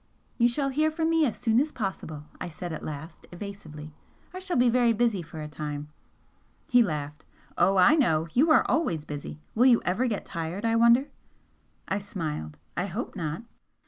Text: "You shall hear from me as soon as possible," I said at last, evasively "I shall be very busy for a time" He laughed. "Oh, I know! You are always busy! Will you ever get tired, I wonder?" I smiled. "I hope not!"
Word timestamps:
"You 0.39 0.47
shall 0.49 0.69
hear 0.69 0.89
from 0.89 1.11
me 1.11 1.27
as 1.27 1.37
soon 1.37 1.59
as 1.61 1.71
possible," 1.71 2.23
I 2.41 2.47
said 2.49 2.73
at 2.73 2.81
last, 2.81 3.27
evasively 3.31 3.93
"I 4.33 4.39
shall 4.39 4.57
be 4.57 4.67
very 4.67 4.93
busy 4.93 5.21
for 5.21 5.41
a 5.43 5.47
time" 5.47 5.89
He 6.71 6.81
laughed. 6.81 7.23
"Oh, 7.55 7.77
I 7.77 7.93
know! 7.93 8.27
You 8.33 8.49
are 8.49 8.65
always 8.67 9.05
busy! 9.05 9.39
Will 9.53 9.67
you 9.67 9.79
ever 9.85 10.07
get 10.07 10.25
tired, 10.25 10.65
I 10.65 10.75
wonder?" 10.75 11.09
I 11.87 11.99
smiled. 11.99 12.57
"I 12.75 12.87
hope 12.87 13.15
not!" 13.15 13.43